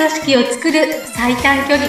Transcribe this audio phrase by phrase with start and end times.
[0.00, 0.78] 組織を作る
[1.14, 1.86] 最短距離。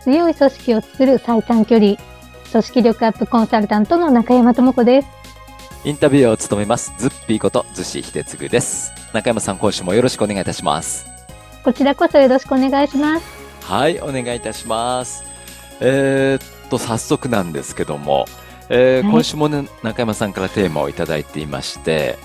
[0.00, 1.96] 強い組織を作る最短距離。
[2.52, 5.08] 組織力アップコンサルタントの中山智子です。
[5.84, 6.94] インタビューを務めます。
[6.96, 8.92] ズッピーこと逗子秀次です。
[9.12, 11.06] 中山さん今週もよろしくお願いいたします。
[11.62, 13.26] こちらこそよろしくお願いします。
[13.60, 15.22] はいお願いいたします。
[15.80, 18.24] えー、っと早速なんですけども、
[18.68, 22.18] えーはい、今週も、ね、中山さんからテーマをいただいていまして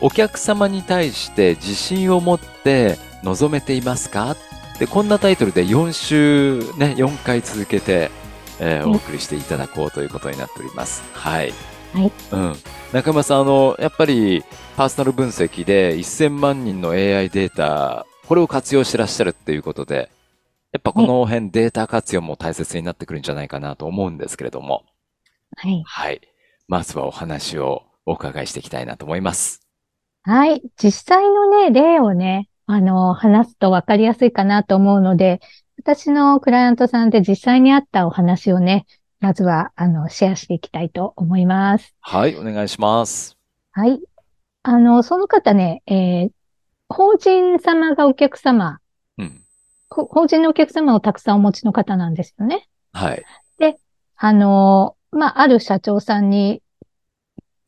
[0.00, 4.36] お客様に対して自信を持って望めていますか？
[4.78, 8.10] でこんなタイトルで4週ね4回続けて、
[8.58, 11.04] えー、お送りしていただこうということになっております。
[11.12, 11.52] はい、
[11.94, 12.12] はい。
[12.32, 12.54] うん、
[12.92, 14.42] 中山さんあのやっぱり
[14.76, 20.10] パーソナル分析で1000万人の AI データこれを活用してらっしゃるっていうことで
[20.72, 24.84] やっぱこの辺データ活用も大切になってくるんじゃないかなと思うんですけれども。
[25.56, 25.82] はい。
[25.84, 26.20] はい。
[26.68, 29.60] まずはお話をお伺いしていきたいなと思います。
[30.22, 30.62] はい。
[30.76, 35.40] 実際のね、例をね、あの、話すと分かりやすいかなと思うので、
[35.78, 38.86] 私のクライアントさんで実際にあったお話をね、
[39.20, 41.94] まずは、あの、シェアしていきたいと思います。
[42.00, 43.36] はい、お願いします。
[43.72, 44.00] はい。
[44.62, 46.30] あの、その方ね、えー、
[46.88, 48.78] 法人様がお客様
[49.92, 52.66] 法人のお客様をたくさんお持ちの方なんですよね。
[52.92, 53.24] はい。
[53.58, 53.76] で、
[54.16, 56.62] あの、まあ、ある社長さんに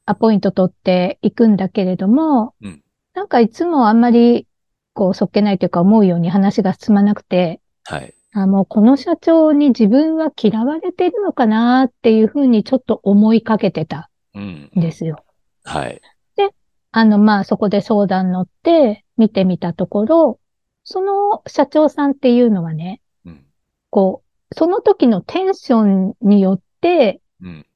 [0.06, 2.82] アポイント取っていくんだけれども、うん、
[3.14, 4.46] なんかいつもあんまり、
[4.92, 8.14] こう、そっけないというか思うように話が進まなくて、はい。
[8.36, 15.24] あもうこの社長に自分は嫌われてるのかなっていうふうにちょっと思いかけてたんですよ。
[15.64, 16.00] うん、はい。
[16.34, 16.50] で、
[16.90, 20.40] あの、まあ、そこで相談乗って見てみたところ、
[20.82, 23.44] その社長さんっていうのはね、うん、
[23.90, 27.66] こう、その時のテンションによって、うん、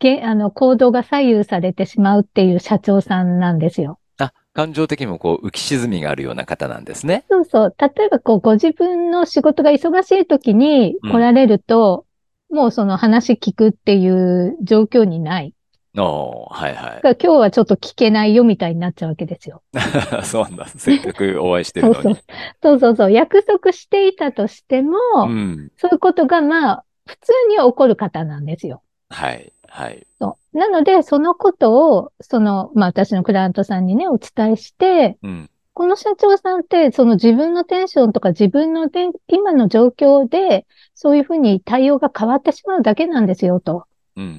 [0.00, 3.98] げあの行動が左右されてしまうっていう社長さんなんですよ。
[4.18, 7.24] あ、感情的にもこう浮き沈みがあるような方なんですね。
[7.28, 7.74] そうそう。
[7.78, 12.06] 例えばこうご自分の仕事が忙しい時に来られると、
[12.50, 15.54] うん、もうその話聞くっていう状況にない。
[15.96, 17.00] おはいはい。
[17.02, 19.62] 今日はちょっと聞けないよみたいになっちゃうわけですよ。
[20.22, 20.66] そうなんだ。
[20.66, 22.02] せっかくお会いしてるのに。
[22.02, 22.14] そう
[22.62, 28.82] そうそうそう約束していたとしても、うん、そういうことがまあ、普通に起こる方なんですよ。
[29.08, 29.52] はい。
[29.66, 30.06] はい。
[30.18, 38.88] そうなので、そのことを、その、まあ私のクライアントさんにね、お伝えして、うん、この社長さんって、その自分のテンションとか自分の
[39.28, 43.84] 今の状況で、そういうふうに対応が変わってしまうだけなんですよ、と。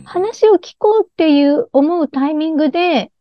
[0.03, 3.12] 話を聞こうっていう思うタイミングで、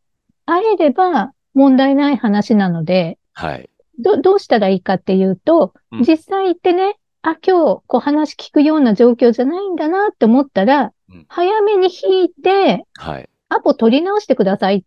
[0.45, 3.69] 会えれば問題ない話なので、はい。
[3.99, 10.91] ど、どうしたらいいかっていうと、うん、実際行ってね、あ、今日、こう話聞くような状況じゃないんだなって思ったら、うん、
[11.27, 13.29] 早めに引いて、はい。
[13.49, 14.85] アポ取り直してください。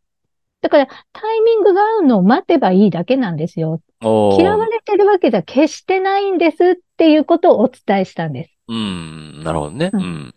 [0.61, 3.81] だから、タイミングが合うのを待てばいいだけなんですよ。
[4.01, 8.51] 嫌われてるわけじゃ決してないんですっていうことをお伝えしたんです。
[8.69, 9.91] うん、なるほどね。
[9.93, 10.35] うん。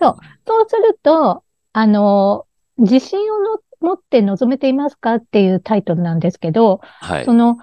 [0.00, 0.16] そう。
[0.46, 1.42] そうすると、
[1.72, 2.46] あの、
[2.78, 7.58] 自信をの持って望めていますかっていうタイトルなんですけど、はい、その、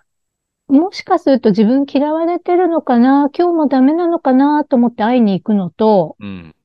[0.68, 6.56] もしかすると自分嫌われてるのかな今日もダメなのかなと思って会いに行くのと、うん、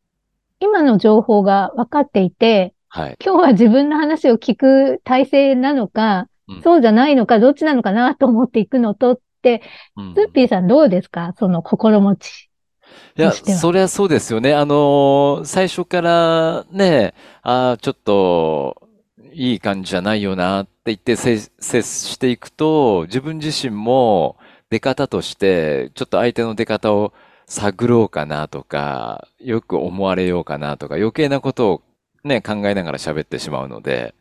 [0.62, 9.62] 今の情報が分かっていて、はい、今日は自分の話を聞く体制なのか、うん、そうじゃないのか、どっちなのかなと思っていくのとって、
[9.96, 11.34] うん、スッピーさんどうですか？
[11.36, 12.48] その心持ち。
[13.16, 14.54] いや、そりゃそうですよね。
[14.54, 18.76] あの最初からね、あちょっと、
[19.34, 24.36] いい感じじゃないよなって言って接していくと、自分自身も
[24.68, 27.14] 出方として、ちょっと相手の出方を
[27.46, 31.82] 探ろうかなとか、よく思われようかなとか、余計なことを
[32.24, 34.14] ね、考えながら喋ってしまうので、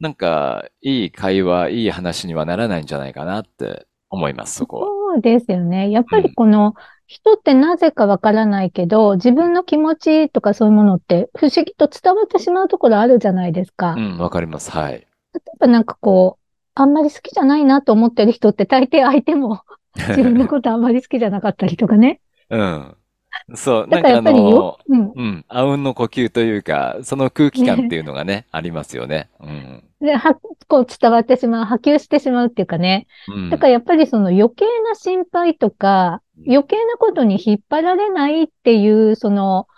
[0.00, 4.86] なんか、いい会話、いい話にはならないんじゃないかなって思います、そこは。
[4.86, 5.90] そうですよね。
[5.90, 6.74] やっぱりこの、
[7.06, 13.94] 人ってなぜかわからないけど、自分の気持ちとかそういうものって不思議と伝わってしまうところあるじゃないですか。
[13.96, 14.72] うん、わかります。
[14.72, 14.92] はい。
[14.92, 15.00] 例
[15.36, 16.42] えばなんかこう、
[16.74, 19.60] あんまり好きじゃないなと思ってる人って大抵相手も
[19.96, 22.20] 自分のことあんまり好きじゃなかったりとかね。
[22.50, 22.96] うん。
[23.54, 29.30] そう、なんかあの、うん、うん、あうんの呼吸というか、その空気感っていうのがね、ありますよね。
[29.40, 29.84] うん。
[30.00, 30.34] で、は、
[30.68, 33.06] こう伝わってしまう、波及してしまうっていうかね。
[33.28, 39.68] うん、だからやっぱりその余計な心配とか、余計なことに引っ張られないっていう、その、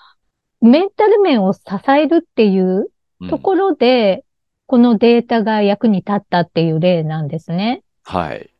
[0.61, 2.91] メンタル面を支えるっていう
[3.29, 4.23] ところで、うん、
[4.67, 7.82] このデータが役に立ったっていう例なんですね。
[8.05, 8.50] はい。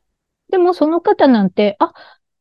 [0.51, 1.93] でもその方なんて、あ、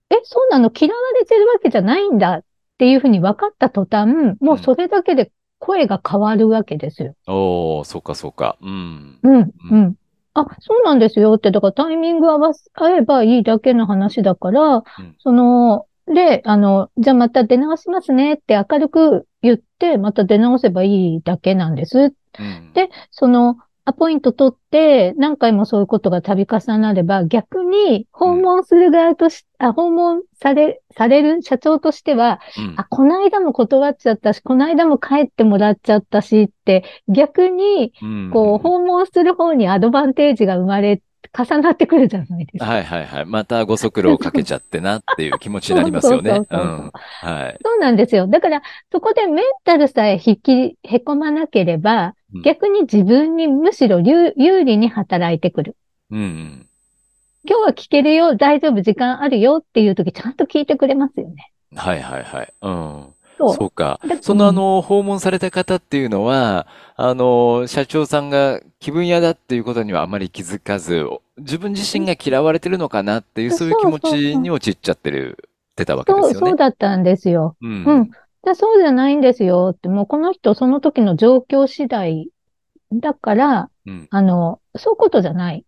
[0.10, 2.44] え、そうなの嫌われてるわけじゃないんだっ
[2.78, 7.16] ていうふうに分かった途端、もうそれだけで声が変わるわけですよ。
[7.28, 8.58] おー、そっかそっか。
[8.62, 9.20] うん。
[9.24, 9.96] うん、うん。
[10.34, 14.84] あ、そうなんですよって、だからタイミング合わせ、合えばいいだけの話だから、うん、
[15.20, 22.14] その、で、あの、じゃあまた出直しますねって明るく言って、また出直せばいいだけなんです。
[22.40, 37.94] うん、で、その、アポイント取って、何回もそういうことが度重なれば、逆に訪問する側とし、うん、あ、訪問され、される社長としては、うん、あ、この間も断っちゃったし、この間も帰ってもらっちゃったしって、逆に、
[38.34, 41.02] こう、訪問する方にアドバンテージが生まれ
[41.38, 42.66] 重なってくるじゃないですか。
[42.66, 43.26] はいはいはい。
[43.26, 46.32] またご足労かけちゃってなっていう気持ちになりますよね。
[46.32, 47.60] はい。
[47.64, 48.28] そうなんですよ。
[48.28, 48.62] だから、
[48.92, 54.34] そこでメンタルさえ引き、へこまなければ、逆に自分にむしろ有
[54.64, 55.76] 利に働いてくる。
[56.12, 56.68] うん。
[57.50, 61.52] 今日は聞けるよ、大丈夫、時間あるよっていう時、ちゃんと聞いてくれますよね。
[61.76, 62.54] はいはいはい。
[62.62, 63.06] うん。
[63.38, 63.54] そう。
[63.54, 64.00] そうか。
[64.22, 71.06] そのあの、訪問された方っていうのは、あの、社長さんが気分屋だっていうことにはあまり気づかず、
[71.38, 76.34] 自分自身が嫌われてるのかなっていう、そういう気持ちに陥っちゃってる、ってたわけですよね。
[76.34, 77.56] そう、そうだったんですよ。
[77.62, 77.84] うん。
[77.86, 78.56] うん。
[78.56, 82.30] そうじゃないんですよって、もうこの人その時の状況次第
[82.94, 85.66] だから、うん、あの、そういうことじゃない。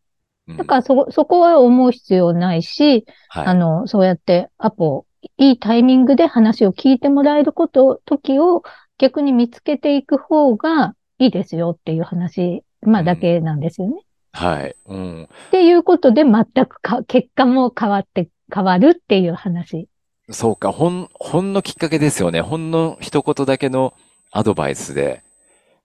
[0.57, 5.05] だからそ、そこは思う必要ないし、はい、あの、そうやってアポ
[5.37, 8.63] いいタイミングで話を聞いてもらえること、時を
[8.97, 13.93] 逆に見つけていく方がいいですよっていう話、まあだけなんですよね。
[13.93, 14.75] うん、はい。
[14.87, 15.23] うん。
[15.23, 19.87] っていうことで全くか結果も変わって、変わるっていう話。
[20.31, 22.41] そうか、ほん、ほんのきっかけですよね。
[22.41, 23.93] ほんの一言だけの
[24.31, 25.23] アドバイスで、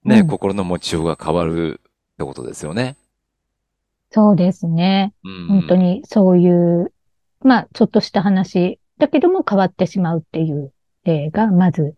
[0.05, 2.97] ね、うん、心の持ちようが変わるってことですよね。
[4.11, 5.15] そうですね。
[5.25, 6.93] うん、本当にそういう、
[7.43, 10.73] まあ、ちょっとした話だけども変わってしまうっていう
[11.05, 11.95] 例が、まず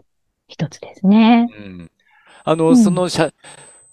[0.49, 1.49] 一つですね。
[1.59, 1.91] うん。
[2.45, 3.33] あの、うん、その社、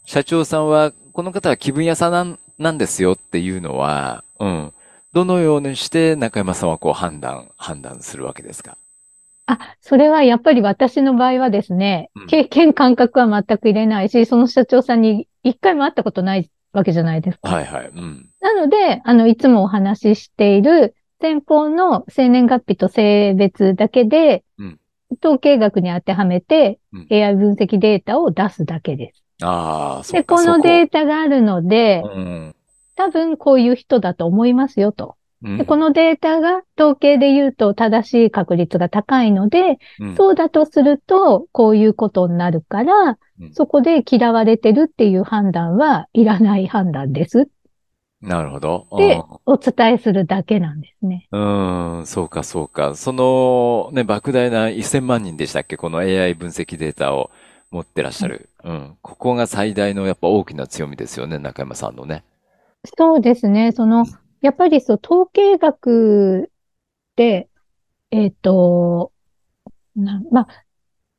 [0.06, 4.74] 社長さんは、この方は気分屋さなんなんですよっていうのは、うん。
[5.14, 8.78] どのようにして中山さんはこう判断、判断するわけですか？
[9.46, 17.48] あ、それはやっぱり私の場合はですね、うん、経験感覚は全く入れないし、その社長さんに一回も会ったことないわけじゃないですか。
[17.48, 17.92] はいはい。
[17.94, 24.80] うん、なので、あの、いつもお話ししている先方の生年月日と性別だけで、うん、
[25.24, 29.24] 統計学に当てはめて、うん、AI 分析データを出すだけです。
[29.42, 32.56] ああ、そうで、このデータがあるので、うん、
[32.96, 35.16] 多分こういう人だと思いますよと。
[35.44, 47.50] でこのデータが統計で言うと正しい確率が高いので、うん、そうだとするとこういうことになるから、うん、そこで嫌われてるっていう判断はいらない判断です
[48.24, 48.88] なるほど。
[48.98, 51.28] で、お伝えするだけなんですね。
[51.32, 52.96] うん、そうか、そうか。
[52.96, 55.76] その、ね、莫大な1000万人でしたっけ？
[55.76, 57.32] この AI 分析データを
[57.70, 58.48] 持ってらっしゃる。
[58.64, 58.98] うん。
[59.02, 62.24] ここが最大のやっぱ大きな強みですよね、中山さんのね。
[62.98, 63.74] そうですね。
[63.74, 64.06] その、
[64.42, 66.50] やっぱりそう、統計学
[67.18, 67.50] で、
[68.10, 69.12] えっ、ー、と、
[69.98, 70.48] な、まあ、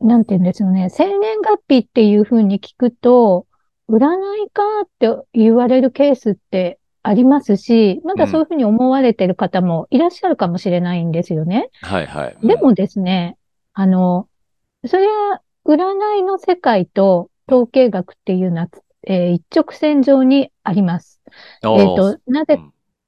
[0.01, 0.89] なんて言うんですよね。
[0.89, 3.47] 生年月日っていうふうに聞くと、
[3.91, 4.07] 占
[4.47, 11.69] いかって言われるケースってありますし、まだそういうふうに思われてる方もいらっしゃるかもしれないんですよね。
[11.83, 12.37] はいはい。
[12.41, 13.37] うん、でもですね、
[13.75, 14.27] あの、
[14.87, 15.85] それは占
[16.19, 18.69] いの世界と統計学っていうのは、
[19.07, 21.21] えー、一直線上にあります。
[21.63, 22.59] えっ、ー、と、なぜ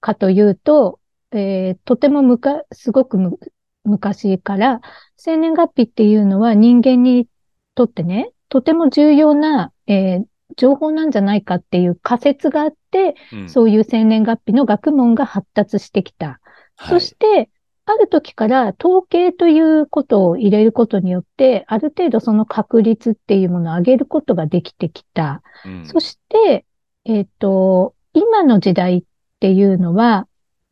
[0.00, 1.00] かというと、
[1.32, 3.38] えー、とてもむか、すごくむ
[3.84, 4.82] 昔から、
[5.16, 7.28] 生年月日っていうのは人間に
[7.74, 10.24] とってね、とても重要な、えー、
[10.56, 16.40] 情報なんじゃないかっていう仮説があって、うん、そういう生年月日の学問が発達してきた。
[16.76, 17.50] はい、そして、
[17.88, 25.42] ある時から統計ということを入れることによって、ある程度その確率っていうものを上げることができてきた。
[25.64, 26.64] うん、そして、
[27.04, 29.02] えっ、ー、と、今の時代っ
[29.38, 30.26] ていうのは、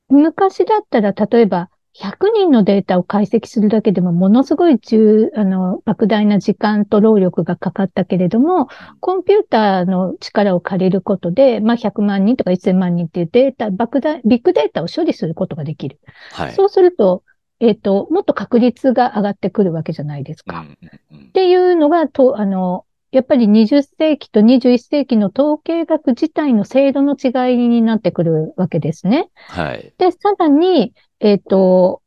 [0.09, 16.01] 昔だったら例えば100人のデータを解析するだけでもものすごい重、あの、莫大な時間と労力がかかったけれども、コンピューターの力を借りることで、まあ、100万人とか1000万人っていうデータ、莫大、ビッグデータを処理することができる。
[16.33, 17.23] はい、そうすると、
[17.61, 20.61] えっ、ー、と、もっと確率が上がってくるわけじゃないですか。
[20.61, 20.79] うん
[21.13, 29.31] うんうん、っていうのが、と、あの、やっぱり20世紀と21世紀の統計学自体の制度の違いになってくるわけですね。
[29.35, 29.95] はい。
[29.99, 32.03] で、さらに、えっ、ー、と、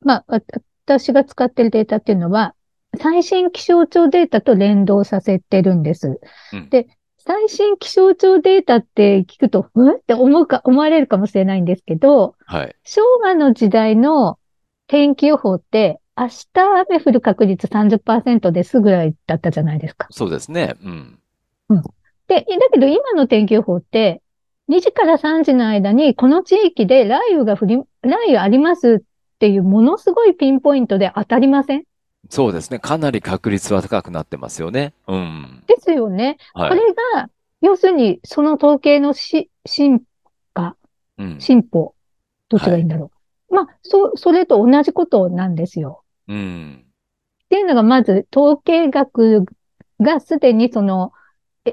[0.00, 0.40] まあ、
[0.86, 2.54] 私が使ってるデータっていうのは、
[2.98, 6.18] 最新気象庁データと連動させてるんです。
[6.54, 6.86] うん、で、
[7.18, 12.74] 最新気象庁データって聞くと、うんって思うか、思われるかもしれないんですけど、はい。
[12.84, 14.38] 昭和の時代の
[14.86, 16.46] 天気予報って、明日
[16.88, 20.06] 雨降る確率30%ですぐらいだったじゃないですか。
[20.10, 20.74] そうですね。
[20.82, 21.18] うん。
[21.68, 21.82] うん。
[22.26, 24.22] で、だけど今の天気予報って、
[24.68, 31.84] 2時から3時の間にこの地域で雷雨が降り、雷雨ありますっていうものすごいピンポイントで当たりません？
[32.30, 32.78] そうですね。
[32.78, 34.94] かなり確率は高くなってますよね。
[35.06, 35.62] うん。
[35.66, 36.38] ですよね。
[36.54, 36.80] はい、これ
[37.14, 37.28] が、
[37.60, 40.02] 要するにその統計のし進
[40.54, 40.76] 化、
[41.18, 41.94] うん、進歩、
[42.48, 43.12] どっちがいいんだろ
[43.50, 43.54] う。
[43.54, 46.02] はい、まあ、そ、それと同じことなんですよ。
[46.28, 46.84] うん。
[47.44, 49.44] っていうのが、まず、統計学
[50.00, 51.12] がすでにその、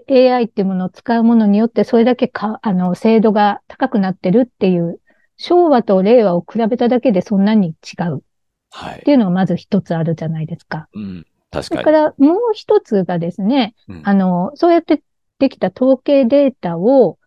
[0.09, 4.99] AI っていうものを使うものによって、それだけか、あの、精度が高くなってるっていう、
[5.37, 8.23] 昭和と令和を比べただけでそんなに違う。
[8.71, 8.99] はい。
[8.99, 10.87] っていうのがまず一つあるじゃないですか。
[10.93, 11.25] うん。
[11.51, 11.77] 確かに。
[11.77, 15.03] だからもう一つがですね、うん、あの、そうやって
[15.39, 17.17] できた統計データを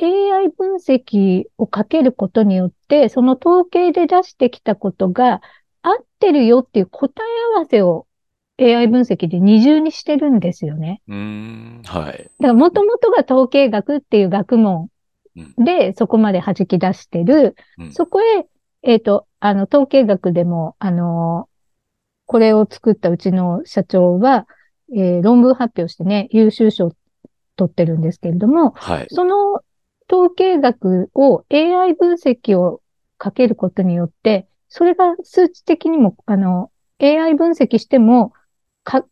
[0.00, 5.40] AI 分析をかけることによって、その統計で出してきたことが
[5.84, 8.06] 合ってるよっていう答え合わせを
[8.58, 11.02] AI 分析で二重にしてるんですよね。
[11.08, 12.12] うん、はい。
[12.12, 14.88] だからもともとが統計学っていう学問
[15.58, 18.46] でそこまで弾き出してる、うん、そこへ、
[18.82, 21.48] えっ、ー、と、あの、統計学でも、あの、
[22.26, 24.46] これを作ったうちの社長は、
[24.94, 26.92] えー、論文発表してね、優秀賞を
[27.56, 29.62] 取ってるんですけれども、はい、その
[30.10, 32.80] 統計学を AI 分析を
[33.18, 38.32] かけることによって、それが数値的にも、あの、AI 分析しても、
[38.82, 39.04] か、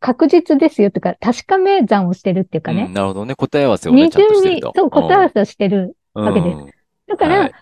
[0.00, 2.84] 確実ですよとか、確かめ算をしてるっていうかね。
[2.84, 3.34] うん、なるほどね。
[3.34, 4.72] 答え合わせをね、ちゃんとしてると。
[4.74, 6.56] そう、答え合わせをしてるわけです。
[6.56, 6.70] うん、
[7.08, 7.52] だから、はい、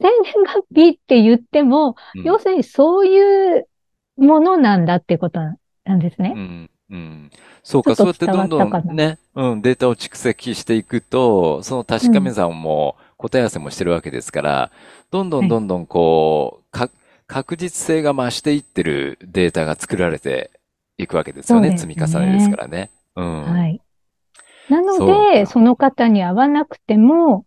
[0.00, 3.68] 生年月日って言っても、うん、要するにそういう
[4.16, 5.38] ものなんだっていうこと
[5.84, 6.32] なんですね。
[6.34, 6.70] うん。
[6.90, 7.30] うん。
[7.62, 14.70] そうか、そうやってどんどんね、うん、データを蓄積していくと、その確かめ算も答え合わせもしてるわけですから、
[15.10, 16.90] どんどんどんどんこう、はい、
[17.26, 20.50] 確実性が増していってるデータが作られて
[20.96, 21.70] いくわけですよね。
[21.70, 22.90] ね積み重ねですからね。
[23.16, 23.42] うん。
[23.42, 23.82] はい。
[24.70, 27.44] なので、その方に合わなくても、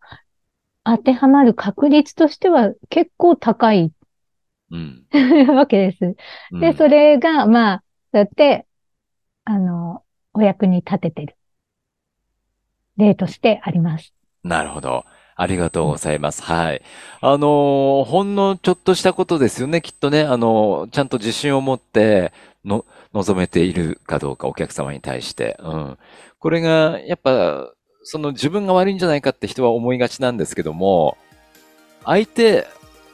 [0.83, 3.93] 当てはまる確率としては結構高い、
[4.71, 5.05] うん、
[5.55, 6.15] わけです。
[6.59, 8.65] で、それが、まあ、そうやって、
[9.45, 11.35] あの、お役に立ててる
[12.97, 14.13] 例としてあります。
[14.43, 15.05] なるほど。
[15.41, 16.43] ありがとうございます。
[16.43, 16.83] はい。
[17.19, 19.81] あの、ほんのちょっとしたことですよね。
[19.81, 22.31] きっとね、あの、ちゃんと自信を持って
[22.63, 25.57] の、望めているかどうか、お客様に対して。
[25.63, 25.97] うん。
[26.37, 27.71] これが、やっぱ、
[28.03, 31.17] その自分が悪いんじゃないかって人は思いがちなんですけども、
[32.05, 32.67] 相手、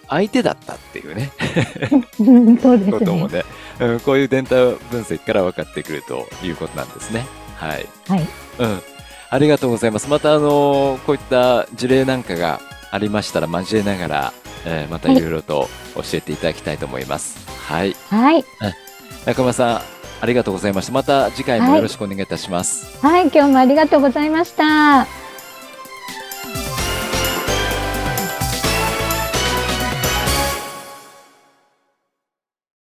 [0.10, 1.32] 相手だったっていうね。
[2.62, 2.92] そうですね。
[2.92, 3.44] こともね、
[3.80, 4.56] うん、こういうデータ
[4.92, 7.26] 分析から分かってくるということなんですね。
[7.56, 7.88] はい。
[8.10, 8.28] はい。
[8.60, 8.82] うん。
[9.30, 10.10] ありがとうございます。
[10.10, 12.60] また、あのこういった事例なんかが
[12.92, 14.34] ありましたら交えながら、
[14.66, 17.46] えー、またいろいろと教えていただきたいと思います。
[17.68, 17.96] はい。
[18.10, 18.46] はい。
[19.26, 19.82] 中村さん、
[20.22, 20.94] ありがとうございました。
[20.94, 22.98] また次回もよろしくお願いいたします。
[23.06, 25.27] はい、はい、今日もありがとうございました。